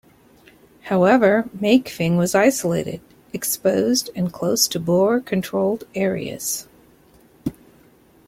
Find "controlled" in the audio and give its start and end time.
5.19-5.83